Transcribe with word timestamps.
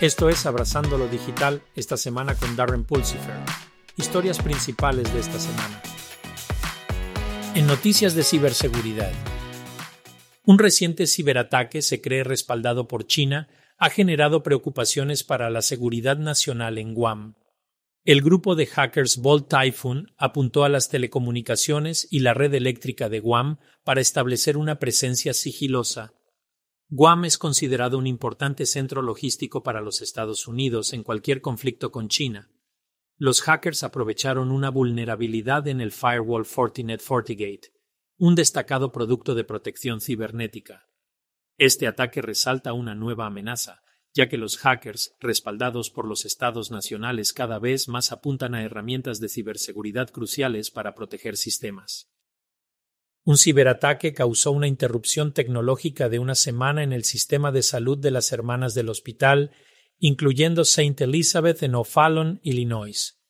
Esto 0.00 0.30
es 0.30 0.46
Abrazando 0.46 0.96
lo 0.96 1.08
Digital 1.08 1.60
esta 1.76 1.98
semana 1.98 2.34
con 2.34 2.56
Darren 2.56 2.84
Pulsifer. 2.84 3.34
Historias 3.98 4.38
principales 4.38 5.12
de 5.12 5.20
esta 5.20 5.38
semana. 5.38 5.82
En 7.54 7.66
noticias 7.66 8.14
de 8.14 8.22
ciberseguridad. 8.22 9.12
Un 10.46 10.58
reciente 10.58 11.06
ciberataque 11.06 11.82
se 11.82 12.00
cree 12.00 12.24
respaldado 12.24 12.88
por 12.88 13.06
China 13.06 13.50
ha 13.76 13.90
generado 13.90 14.42
preocupaciones 14.42 15.22
para 15.22 15.50
la 15.50 15.60
seguridad 15.60 16.16
nacional 16.16 16.78
en 16.78 16.94
Guam. 16.94 17.34
El 18.06 18.22
grupo 18.22 18.54
de 18.54 18.64
hackers 18.64 19.18
Bolt 19.18 19.48
Typhoon 19.50 20.14
apuntó 20.16 20.64
a 20.64 20.70
las 20.70 20.88
telecomunicaciones 20.88 22.08
y 22.10 22.20
la 22.20 22.32
red 22.32 22.54
eléctrica 22.54 23.10
de 23.10 23.20
Guam 23.20 23.58
para 23.84 24.00
establecer 24.00 24.56
una 24.56 24.78
presencia 24.78 25.34
sigilosa 25.34 26.14
Guam 26.92 27.24
es 27.24 27.38
considerado 27.38 27.98
un 27.98 28.08
importante 28.08 28.66
centro 28.66 29.00
logístico 29.00 29.62
para 29.62 29.80
los 29.80 30.02
Estados 30.02 30.48
Unidos 30.48 30.92
en 30.92 31.04
cualquier 31.04 31.40
conflicto 31.40 31.92
con 31.92 32.08
China. 32.08 32.50
Los 33.16 33.42
hackers 33.42 33.84
aprovecharon 33.84 34.50
una 34.50 34.70
vulnerabilidad 34.70 35.68
en 35.68 35.80
el 35.80 35.92
firewall 35.92 36.44
Fortinet 36.44 37.00
FortiGate, 37.00 37.72
un 38.16 38.34
destacado 38.34 38.90
producto 38.90 39.36
de 39.36 39.44
protección 39.44 40.00
cibernética. 40.00 40.88
Este 41.58 41.86
ataque 41.86 42.22
resalta 42.22 42.72
una 42.72 42.96
nueva 42.96 43.26
amenaza, 43.26 43.82
ya 44.12 44.28
que 44.28 44.36
los 44.36 44.58
hackers, 44.58 45.14
respaldados 45.20 45.90
por 45.90 46.08
los 46.08 46.24
estados 46.24 46.72
nacionales, 46.72 47.32
cada 47.32 47.60
vez 47.60 47.86
más 47.86 48.10
apuntan 48.10 48.56
a 48.56 48.64
herramientas 48.64 49.20
de 49.20 49.28
ciberseguridad 49.28 50.10
cruciales 50.10 50.72
para 50.72 50.96
proteger 50.96 51.36
sistemas. 51.36 52.09
Un 53.30 53.38
ciberataque 53.38 54.12
causó 54.12 54.50
una 54.50 54.66
interrupción 54.66 55.32
tecnológica 55.32 56.08
de 56.08 56.18
una 56.18 56.34
semana 56.34 56.82
en 56.82 56.92
el 56.92 57.04
sistema 57.04 57.52
de 57.52 57.62
salud 57.62 57.96
de 57.96 58.10
las 58.10 58.32
hermanas 58.32 58.74
del 58.74 58.88
hospital, 58.88 59.52
incluyendo 60.00 60.62
St. 60.62 61.04
Elizabeth 61.04 61.62
en 61.62 61.76
O'Fallon, 61.76 62.40
Illinois. 62.42 63.20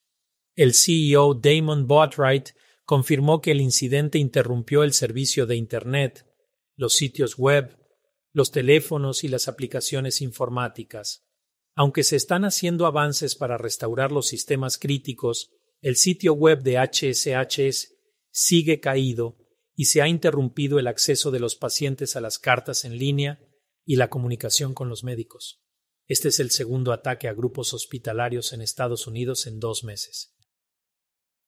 El 0.54 0.72
CEO 0.72 1.34
Damon 1.34 1.86
Boatwright 1.86 2.52
confirmó 2.86 3.42
que 3.42 3.50
el 3.50 3.60
incidente 3.60 4.16
interrumpió 4.16 4.84
el 4.84 4.94
servicio 4.94 5.44
de 5.44 5.56
Internet, 5.56 6.24
los 6.76 6.94
sitios 6.94 7.36
web, 7.36 7.76
los 8.32 8.52
teléfonos 8.52 9.22
y 9.22 9.28
las 9.28 9.48
aplicaciones 9.48 10.22
informáticas. 10.22 11.26
Aunque 11.74 12.04
se 12.04 12.16
están 12.16 12.46
haciendo 12.46 12.86
avances 12.86 13.34
para 13.34 13.58
restaurar 13.58 14.12
los 14.12 14.28
sistemas 14.28 14.78
críticos, 14.78 15.50
el 15.82 15.96
sitio 15.96 16.32
web 16.32 16.62
de 16.62 16.78
HSHS 16.78 17.92
sigue 18.30 18.80
caído 18.80 19.39
y 19.80 19.86
se 19.86 20.02
ha 20.02 20.08
interrumpido 20.08 20.78
el 20.78 20.88
acceso 20.88 21.30
de 21.30 21.40
los 21.40 21.56
pacientes 21.56 22.14
a 22.14 22.20
las 22.20 22.38
cartas 22.38 22.84
en 22.84 22.98
línea 22.98 23.40
y 23.82 23.96
la 23.96 24.10
comunicación 24.10 24.74
con 24.74 24.90
los 24.90 25.04
médicos. 25.04 25.62
Este 26.06 26.28
es 26.28 26.38
el 26.38 26.50
segundo 26.50 26.92
ataque 26.92 27.28
a 27.28 27.32
grupos 27.32 27.72
hospitalarios 27.72 28.52
en 28.52 28.60
Estados 28.60 29.06
Unidos 29.06 29.46
en 29.46 29.58
dos 29.58 29.82
meses. 29.82 30.36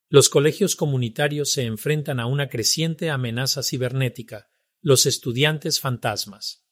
Los 0.08 0.30
colegios 0.30 0.76
comunitarios 0.76 1.52
se 1.52 1.64
enfrentan 1.64 2.20
a 2.20 2.26
una 2.26 2.48
creciente 2.48 3.10
amenaza 3.10 3.62
cibernética, 3.62 4.48
los 4.80 5.04
estudiantes 5.04 5.78
fantasmas. 5.78 6.64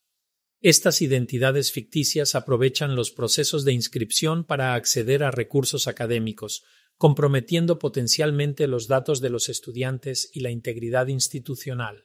Estas 0.61 1.03
identidades 1.03 1.71
ficticias 1.71 2.33
aprovechan 2.33 2.95
los 2.95 3.11
procesos 3.11 3.65
de 3.65 3.73
inscripción 3.73 4.45
para 4.45 4.73
acceder 4.73 5.21
a 5.23 5.29
recursos 5.29 5.87
académicos, 5.87 6.63
comprometiendo 7.01 7.79
potencialmente 7.79 8.67
los 8.67 8.87
datos 8.87 9.21
de 9.21 9.31
los 9.31 9.49
estudiantes 9.49 10.29
y 10.35 10.41
la 10.41 10.51
integridad 10.51 11.07
institucional. 11.07 12.03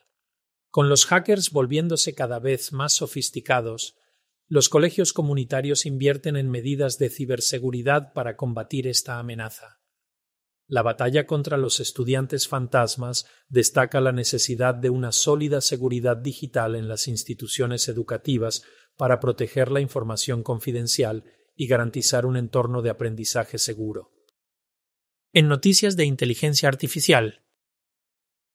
Con 0.71 0.89
los 0.89 1.05
hackers 1.05 1.51
volviéndose 1.51 2.15
cada 2.15 2.39
vez 2.39 2.73
más 2.73 2.95
sofisticados, 2.95 3.97
los 4.49 4.71
colegios 4.71 5.13
comunitarios 5.13 5.85
invierten 5.85 6.37
en 6.37 6.51
medidas 6.51 6.97
de 6.97 7.11
ciberseguridad 7.11 8.15
para 8.15 8.39
combatir 8.39 8.87
esta 8.87 9.19
amenaza. 9.19 9.83
La 10.67 10.81
batalla 10.81 11.27
contra 11.27 11.59
los 11.59 11.79
estudiantes 11.79 12.49
fantasmas 12.49 13.27
destaca 13.51 14.01
la 14.01 14.13
necesidad 14.13 14.75
de 14.75 14.89
una 14.89 15.13
sólida 15.13 15.61
seguridad 15.61 16.17
digital 16.17 16.75
en 16.75 16.89
las 16.89 17.07
instituciones 17.07 17.87
educativas 17.89 18.63
para 18.97 19.21
proteger 19.21 19.71
la 19.71 19.83
información 19.83 20.43
confidencial 20.43 21.25
y 21.55 21.67
garantizar 21.67 22.25
un 22.25 22.39
entorno 22.39 22.81
de 22.81 22.89
aprendizaje 22.89 23.59
seguro. 23.59 24.16
En 25.37 25.49
noticias 25.49 25.97
de 25.97 26.07
inteligencia 26.07 26.67
artificial, 26.67 27.43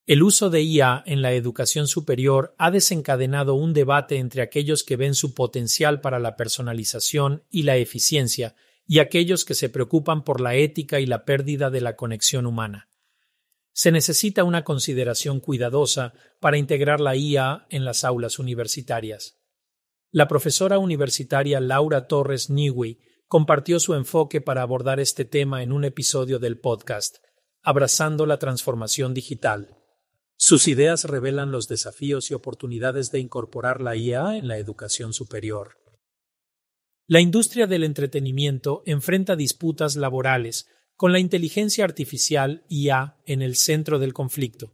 el 0.08 0.24
uso 0.24 0.50
de 0.50 0.64
IA 0.64 1.04
en 1.06 1.22
la 1.22 1.32
educación 1.34 1.88
superior 1.88 2.56
ha 2.58 2.72
desencadenado 2.72 3.54
un 3.54 3.74
debate 3.74 4.18
entre 4.18 4.42
aquellos 4.42 4.84
que 4.84 4.96
ven 4.96 5.14
su 5.14 5.36
potencial 5.36 6.02
para 6.02 6.18
la 6.18 6.36
personalización 6.36 7.44
y 7.52 7.64
la 7.64 7.78
eficiencia 7.78 8.56
y 8.88 8.98
aquellos 8.98 9.46
que 9.46 9.54
se 9.54 9.70
preocupan 9.70 10.24
por 10.24 10.42
la 10.42 10.56
ética 10.56 11.00
y 11.00 11.06
la 11.06 11.24
pérdida 11.24 11.70
de 11.70 11.82
la 11.82 11.96
conexión 11.96 12.48
humana. 12.48 12.90
Se 13.74 13.92
necesita 13.92 14.44
una 14.44 14.64
consideración 14.64 15.40
cuidadosa 15.40 16.14
para 16.40 16.58
integrar 16.58 17.00
la 17.00 17.16
IA 17.16 17.68
en 17.70 17.86
las 17.86 18.04
aulas 18.04 18.40
universitarias. 18.40 19.40
La 20.10 20.28
profesora 20.28 20.80
universitaria 20.80 21.60
Laura 21.60 22.08
Torres 22.08 22.50
Newey 22.50 23.02
compartió 23.32 23.80
su 23.80 23.94
enfoque 23.94 24.42
para 24.42 24.62
abordar 24.62 25.00
este 25.00 25.24
tema 25.24 25.64
en 25.64 25.72
un 25.72 25.86
episodio 25.86 26.38
del 26.38 26.60
podcast, 26.60 27.20
Abrazando 27.64 28.26
la 28.26 28.40
Transformación 28.40 29.14
Digital. 29.14 29.78
Sus 30.36 30.68
ideas 30.68 31.06
revelan 31.06 31.50
los 31.50 31.70
desafíos 31.70 32.30
y 32.30 32.34
oportunidades 32.34 33.10
de 33.10 33.20
incorporar 33.20 33.80
la 33.80 33.96
IA 33.96 34.36
en 34.36 34.50
la 34.50 34.58
educación 34.58 35.14
superior. 35.14 35.78
La 37.08 37.22
industria 37.22 37.68
del 37.68 37.86
entretenimiento 37.86 38.84
enfrenta 38.86 39.38
disputas 39.38 39.96
laborales 39.96 40.68
con 40.98 41.14
la 41.14 41.20
inteligencia 41.20 41.86
artificial 41.86 42.66
IA 42.68 43.22
en 43.26 43.42
el 43.42 43.56
centro 43.56 43.98
del 43.98 44.12
conflicto. 44.12 44.74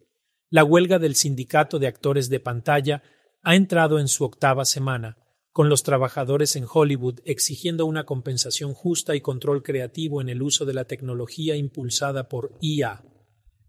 La 0.50 0.63
huelga 0.63 0.97
del 0.97 1.13
sindicato 1.13 1.78
de 1.78 1.85
actores 1.85 2.28
de 2.28 2.40
pantalla 2.40 3.03
ha 3.44 3.56
entrado 3.56 4.00
en 4.00 4.07
su 4.07 4.23
octava 4.23 4.66
semana, 4.66 5.26
con 5.57 5.69
los 5.69 5.81
trabajadores 5.81 6.56
en 6.56 6.68
Hollywood 6.72 7.22
exigiendo 7.25 7.88
una 7.88 8.06
compensación 8.06 8.75
justa 8.75 9.16
y 9.16 9.22
control 9.22 9.63
creativo 9.63 10.22
en 10.22 10.29
el 10.29 10.44
uso 10.44 10.66
de 10.66 10.75
la 10.75 10.85
tecnología 10.85 11.56
impulsada 11.56 12.29
por 12.29 12.56
IA. 12.62 13.03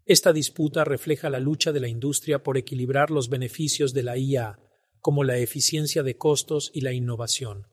Esta 0.04 0.34
disputa 0.34 0.84
refleja 0.84 1.30
la 1.30 1.40
lucha 1.40 1.72
de 1.72 1.80
la 1.80 1.88
industria 1.88 2.42
por 2.42 2.58
equilibrar 2.58 3.10
los 3.10 3.30
beneficios 3.30 3.94
de 3.94 4.02
la 4.02 4.18
IA, 4.18 4.58
como 5.00 5.24
la 5.24 5.38
eficiencia 5.38 6.02
de 6.02 6.18
costos 6.18 6.70
y 6.74 6.82
la 6.82 6.92
innovación, 6.92 7.68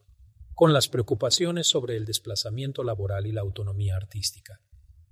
con 0.53 0.71
las 0.71 0.87
preocupaciones 0.87 1.67
sobre 1.67 1.97
el 1.97 2.05
desplazamiento 2.05 2.85
laboral 2.85 3.27
y 3.27 3.33
la 3.33 3.41
autonomía 3.41 3.97
artística. 3.97 4.61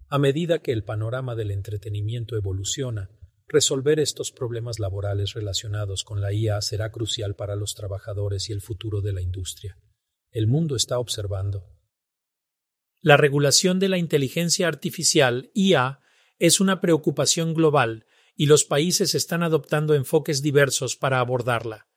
A 0.07 0.17
medida 0.17 0.59
que 0.59 0.71
el 0.71 0.85
panorama 0.85 1.35
del 1.35 1.51
entretenimiento 1.51 2.37
evoluciona, 2.37 3.09
Resolver 3.47 3.99
estos 3.99 4.31
problemas 4.31 4.79
laborales 4.79 5.33
relacionados 5.33 6.03
con 6.03 6.21
la 6.21 6.33
IA 6.33 6.61
será 6.61 6.91
crucial 6.91 7.35
para 7.35 7.55
los 7.55 7.75
trabajadores 7.75 8.49
y 8.49 8.53
el 8.53 8.61
futuro 8.61 9.01
de 9.01 9.13
la 9.13 9.21
industria. 9.21 9.77
El 10.31 10.47
mundo 10.47 10.75
está 10.75 10.97
observando. 10.97 11.65
La 13.01 13.17
regulación 13.17 13.79
de 13.79 13.89
la 13.89 13.97
inteligencia 13.97 14.67
artificial 14.67 15.51
IA 15.53 15.99
es 16.39 16.59
una 16.59 16.81
preocupación 16.81 17.53
global 17.53 18.05
y 18.35 18.47
los 18.47 18.63
países 18.63 19.13
están 19.13 19.43
adoptando 19.43 19.93
enfoques 19.93 20.41
diversos 20.41 20.95
para 20.95 21.19
abordarla. 21.19 21.87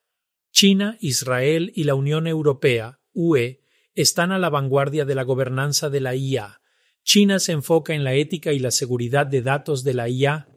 China, 0.51 0.97
Israel 0.99 1.71
y 1.75 1.85
la 1.85 1.95
Unión 1.95 2.27
Europea, 2.27 2.99
UE, 3.13 3.61
están 3.95 4.31
a 4.31 4.37
la 4.37 4.49
vanguardia 4.49 5.05
de 5.05 5.15
la 5.15 5.23
gobernanza 5.23 5.89
de 5.89 6.01
la 6.01 6.15
IA. 6.15 6.61
China 7.03 7.39
se 7.39 7.53
enfoca 7.53 7.95
en 7.95 8.03
la 8.03 8.13
ética 8.13 8.53
y 8.53 8.59
la 8.59 8.71
seguridad 8.71 9.25
de 9.25 9.41
datos 9.41 9.83
de 9.83 9.93
la 9.93 10.09
IA 10.09 10.47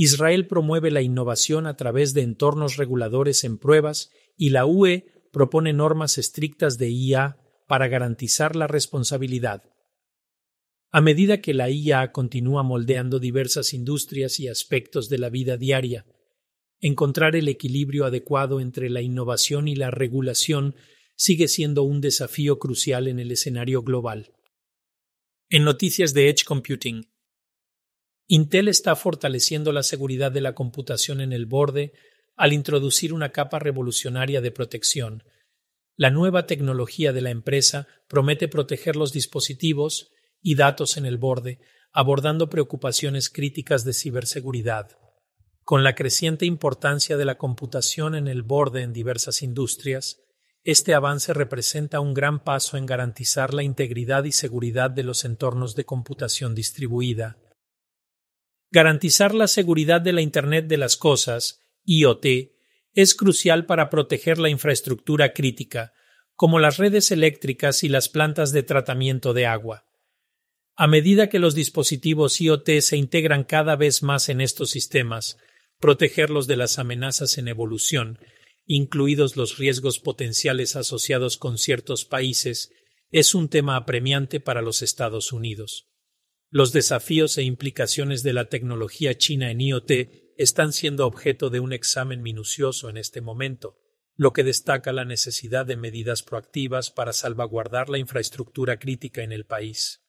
Israel 0.00 0.46
promueve 0.46 0.92
la 0.92 1.02
innovación 1.02 1.66
a 1.66 1.76
través 1.76 2.14
de 2.14 2.22
entornos 2.22 2.76
reguladores 2.76 3.42
en 3.42 3.58
pruebas 3.58 4.12
y 4.36 4.50
la 4.50 4.64
UE 4.64 5.06
propone 5.32 5.72
normas 5.72 6.18
estrictas 6.18 6.78
de 6.78 6.88
IA 6.88 7.36
para 7.66 7.88
garantizar 7.88 8.54
la 8.54 8.68
responsabilidad. 8.68 9.64
A 10.92 11.00
medida 11.00 11.40
que 11.40 11.52
la 11.52 11.68
IA 11.68 12.12
continúa 12.12 12.62
moldeando 12.62 13.18
diversas 13.18 13.74
industrias 13.74 14.38
y 14.38 14.46
aspectos 14.46 15.08
de 15.08 15.18
la 15.18 15.30
vida 15.30 15.56
diaria, 15.56 16.06
encontrar 16.78 17.34
el 17.34 17.48
equilibrio 17.48 18.04
adecuado 18.04 18.60
entre 18.60 18.90
la 18.90 19.02
innovación 19.02 19.66
y 19.66 19.74
la 19.74 19.90
regulación 19.90 20.76
sigue 21.16 21.48
siendo 21.48 21.82
un 21.82 22.00
desafío 22.00 22.60
crucial 22.60 23.08
en 23.08 23.18
el 23.18 23.32
escenario 23.32 23.82
global. 23.82 24.32
En 25.50 25.64
noticias 25.64 26.14
de 26.14 26.28
Edge 26.28 26.44
Computing, 26.44 27.04
Intel 28.30 28.68
está 28.68 28.94
fortaleciendo 28.94 29.72
la 29.72 29.82
seguridad 29.82 30.30
de 30.30 30.42
la 30.42 30.54
computación 30.54 31.22
en 31.22 31.32
el 31.32 31.46
borde 31.46 31.94
al 32.36 32.52
introducir 32.52 33.14
una 33.14 33.32
capa 33.32 33.58
revolucionaria 33.58 34.42
de 34.42 34.50
protección. 34.50 35.24
La 35.96 36.10
nueva 36.10 36.46
tecnología 36.46 37.14
de 37.14 37.22
la 37.22 37.30
empresa 37.30 37.88
promete 38.06 38.46
proteger 38.46 38.96
los 38.96 39.14
dispositivos 39.14 40.12
y 40.42 40.56
datos 40.56 40.98
en 40.98 41.06
el 41.06 41.16
borde, 41.16 41.58
abordando 41.90 42.50
preocupaciones 42.50 43.30
críticas 43.30 43.84
de 43.84 43.94
ciberseguridad. 43.94 44.90
Con 45.64 45.82
la 45.82 45.94
creciente 45.94 46.44
importancia 46.44 47.16
de 47.16 47.24
la 47.24 47.38
computación 47.38 48.14
en 48.14 48.28
el 48.28 48.42
borde 48.42 48.82
en 48.82 48.92
diversas 48.92 49.42
industrias, 49.42 50.20
este 50.64 50.92
avance 50.92 51.32
representa 51.32 52.00
un 52.00 52.12
gran 52.12 52.44
paso 52.44 52.76
en 52.76 52.84
garantizar 52.84 53.54
la 53.54 53.62
integridad 53.62 54.24
y 54.24 54.32
seguridad 54.32 54.90
de 54.90 55.02
los 55.02 55.24
entornos 55.24 55.74
de 55.74 55.86
computación 55.86 56.54
distribuida. 56.54 57.38
Garantizar 58.70 59.34
la 59.34 59.48
seguridad 59.48 60.00
de 60.00 60.12
la 60.12 60.20
Internet 60.20 60.66
de 60.66 60.76
las 60.76 60.96
Cosas, 60.96 61.60
IoT, 61.84 62.26
es 62.92 63.14
crucial 63.14 63.64
para 63.64 63.88
proteger 63.88 64.38
la 64.38 64.50
infraestructura 64.50 65.32
crítica, 65.32 65.92
como 66.34 66.58
las 66.58 66.76
redes 66.76 67.10
eléctricas 67.10 67.82
y 67.82 67.88
las 67.88 68.08
plantas 68.08 68.52
de 68.52 68.62
tratamiento 68.62 69.32
de 69.32 69.46
agua. 69.46 69.86
A 70.76 70.86
medida 70.86 71.28
que 71.28 71.38
los 71.38 71.54
dispositivos 71.54 72.40
IoT 72.40 72.68
se 72.80 72.96
integran 72.96 73.44
cada 73.44 73.74
vez 73.74 74.02
más 74.02 74.28
en 74.28 74.40
estos 74.40 74.70
sistemas, 74.70 75.38
protegerlos 75.80 76.46
de 76.46 76.56
las 76.56 76.78
amenazas 76.78 77.38
en 77.38 77.48
evolución, 77.48 78.18
incluidos 78.66 79.36
los 79.36 79.58
riesgos 79.58 79.98
potenciales 79.98 80.76
asociados 80.76 81.38
con 81.38 81.56
ciertos 81.56 82.04
países, 82.04 82.70
es 83.10 83.34
un 83.34 83.48
tema 83.48 83.76
apremiante 83.76 84.40
para 84.40 84.60
los 84.60 84.82
Estados 84.82 85.32
Unidos. 85.32 85.88
Los 86.50 86.72
desafíos 86.72 87.36
e 87.36 87.42
implicaciones 87.42 88.22
de 88.22 88.32
la 88.32 88.48
tecnología 88.48 89.18
china 89.18 89.50
en 89.50 89.60
IoT 89.60 89.90
están 90.38 90.72
siendo 90.72 91.06
objeto 91.06 91.50
de 91.50 91.60
un 91.60 91.74
examen 91.74 92.22
minucioso 92.22 92.88
en 92.88 92.96
este 92.96 93.20
momento, 93.20 93.76
lo 94.16 94.32
que 94.32 94.44
destaca 94.44 94.92
la 94.92 95.04
necesidad 95.04 95.66
de 95.66 95.76
medidas 95.76 96.22
proactivas 96.22 96.90
para 96.90 97.12
salvaguardar 97.12 97.90
la 97.90 97.98
infraestructura 97.98 98.78
crítica 98.78 99.22
en 99.22 99.32
el 99.32 99.44
país. 99.44 100.02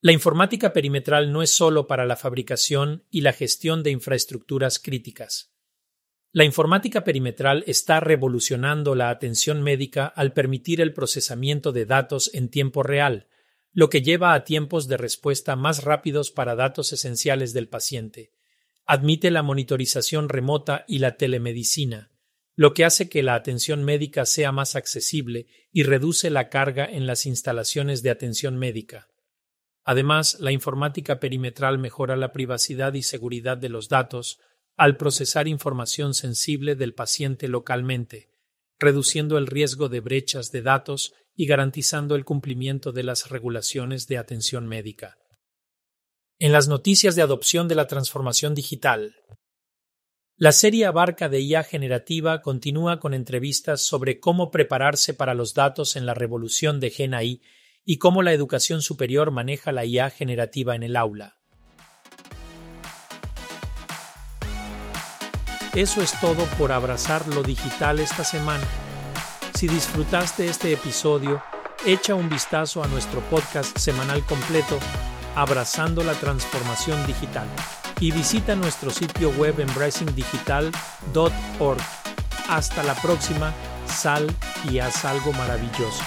La 0.00 0.12
informática 0.12 0.72
perimetral 0.72 1.32
no 1.32 1.42
es 1.42 1.50
solo 1.50 1.88
para 1.88 2.06
la 2.06 2.16
fabricación 2.16 3.04
y 3.10 3.22
la 3.22 3.32
gestión 3.32 3.82
de 3.82 3.90
infraestructuras 3.90 4.78
críticas. 4.78 5.52
La 6.30 6.44
informática 6.44 7.02
perimetral 7.02 7.64
está 7.66 7.98
revolucionando 8.00 8.94
la 8.94 9.10
atención 9.10 9.62
médica 9.62 10.06
al 10.06 10.32
permitir 10.32 10.80
el 10.80 10.92
procesamiento 10.92 11.72
de 11.72 11.86
datos 11.86 12.30
en 12.34 12.50
tiempo 12.50 12.82
real, 12.82 13.28
lo 13.74 13.90
que 13.90 14.02
lleva 14.02 14.34
a 14.34 14.44
tiempos 14.44 14.86
de 14.86 14.96
respuesta 14.96 15.56
más 15.56 15.82
rápidos 15.82 16.30
para 16.30 16.54
datos 16.54 16.92
esenciales 16.92 17.52
del 17.52 17.68
paciente. 17.68 18.30
Admite 18.86 19.32
la 19.32 19.42
monitorización 19.42 20.28
remota 20.28 20.84
y 20.86 21.00
la 21.00 21.16
telemedicina, 21.16 22.12
lo 22.54 22.72
que 22.72 22.84
hace 22.84 23.08
que 23.08 23.24
la 23.24 23.34
atención 23.34 23.82
médica 23.82 24.26
sea 24.26 24.52
más 24.52 24.76
accesible 24.76 25.48
y 25.72 25.82
reduce 25.82 26.30
la 26.30 26.48
carga 26.48 26.84
en 26.84 27.08
las 27.08 27.26
instalaciones 27.26 28.02
de 28.04 28.10
atención 28.10 28.56
médica. 28.56 29.08
Además, 29.82 30.38
la 30.38 30.52
informática 30.52 31.18
perimetral 31.18 31.78
mejora 31.78 32.16
la 32.16 32.32
privacidad 32.32 32.94
y 32.94 33.02
seguridad 33.02 33.56
de 33.58 33.70
los 33.70 33.88
datos 33.88 34.38
al 34.76 34.96
procesar 34.96 35.48
información 35.48 36.14
sensible 36.14 36.76
del 36.76 36.94
paciente 36.94 37.48
localmente, 37.48 38.30
reduciendo 38.78 39.36
el 39.36 39.48
riesgo 39.48 39.88
de 39.88 40.00
brechas 40.00 40.52
de 40.52 40.62
datos 40.62 41.12
y 41.36 41.46
garantizando 41.46 42.14
el 42.14 42.24
cumplimiento 42.24 42.92
de 42.92 43.02
las 43.02 43.30
regulaciones 43.30 44.06
de 44.06 44.18
atención 44.18 44.66
médica. 44.66 45.18
En 46.38 46.52
las 46.52 46.68
noticias 46.68 47.16
de 47.16 47.22
adopción 47.22 47.68
de 47.68 47.74
la 47.74 47.86
transformación 47.86 48.54
digital, 48.54 49.16
la 50.36 50.50
serie 50.50 50.86
abarca 50.86 51.28
de 51.28 51.40
IA 51.40 51.62
generativa 51.62 52.42
continúa 52.42 52.98
con 52.98 53.14
entrevistas 53.14 53.82
sobre 53.82 54.18
cómo 54.18 54.50
prepararse 54.50 55.14
para 55.14 55.32
los 55.32 55.54
datos 55.54 55.94
en 55.94 56.06
la 56.06 56.14
revolución 56.14 56.80
de 56.80 56.90
GenAI 56.90 57.40
y 57.84 57.98
cómo 57.98 58.22
la 58.22 58.32
educación 58.32 58.82
superior 58.82 59.30
maneja 59.30 59.70
la 59.70 59.84
IA 59.84 60.10
generativa 60.10 60.74
en 60.74 60.82
el 60.82 60.96
aula. 60.96 61.36
Eso 65.74 66.02
es 66.02 66.18
todo 66.20 66.44
por 66.58 66.72
abrazar 66.72 67.26
lo 67.28 67.42
digital 67.42 68.00
esta 68.00 68.24
semana. 68.24 68.66
Si 69.54 69.68
disfrutaste 69.68 70.48
este 70.48 70.72
episodio, 70.72 71.40
echa 71.86 72.16
un 72.16 72.28
vistazo 72.28 72.82
a 72.82 72.88
nuestro 72.88 73.20
podcast 73.20 73.78
semanal 73.78 74.26
completo, 74.26 74.80
Abrazando 75.36 76.02
la 76.02 76.14
Transformación 76.14 77.06
Digital, 77.06 77.46
y 78.00 78.10
visita 78.10 78.56
nuestro 78.56 78.90
sitio 78.90 79.30
web 79.30 79.60
embracingdigital.org. 79.60 81.78
Hasta 82.48 82.82
la 82.82 82.96
próxima, 82.96 83.54
sal 83.86 84.26
y 84.68 84.80
haz 84.80 85.04
algo 85.04 85.32
maravilloso. 85.32 86.02